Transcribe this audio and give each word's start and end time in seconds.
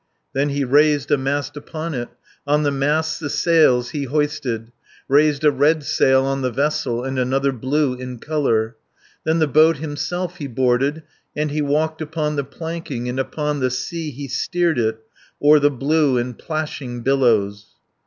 Then 0.33 0.49
he 0.49 0.63
raised 0.63 1.11
a 1.11 1.15
mast 1.17 1.55
upon 1.55 1.93
it, 1.93 2.09
On 2.47 2.63
the 2.63 2.71
masts 2.71 3.19
the 3.19 3.29
sails 3.29 3.91
he 3.91 4.05
hoisted, 4.05 4.71
20 5.05 5.07
Raised 5.07 5.43
a 5.43 5.51
red 5.51 5.83
sail 5.83 6.23
on 6.25 6.41
the 6.41 6.49
vessel, 6.49 7.03
And 7.03 7.19
another 7.19 7.51
blue 7.51 7.93
in 7.93 8.17
colour, 8.17 8.77
Then 9.25 9.37
the 9.37 9.45
boat 9.45 9.77
himself 9.77 10.37
he 10.37 10.47
boarded, 10.47 11.03
And 11.35 11.51
he 11.51 11.61
walked 11.61 12.01
upon 12.01 12.35
the 12.35 12.43
planking, 12.43 13.09
And 13.09 13.19
upon 13.19 13.59
the 13.59 13.69
sea 13.69 14.09
he 14.09 14.27
steered 14.27 14.79
it, 14.79 14.97
O'er 15.39 15.59
the 15.59 15.69
blue 15.69 16.17
and 16.17 16.35
plashing 16.35 17.01
billows. 17.01 17.67